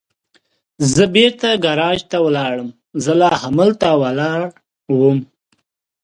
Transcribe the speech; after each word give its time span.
زه 0.93 1.03
بېرته 1.15 1.47
ګاراج 1.63 1.99
ته 2.11 2.17
ولاړم، 2.25 2.69
زه 3.03 3.11
لا 3.21 3.31
همالته 3.41 3.89
ولاړ 4.01 4.41
ووم. 4.97 5.19